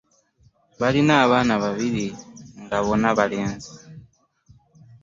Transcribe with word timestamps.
Balina 0.79 1.13
abaana 1.25 1.53
babiri 1.63 2.05
nga 2.63 2.77
bonna 2.85 3.09
balenzi. 3.17 3.71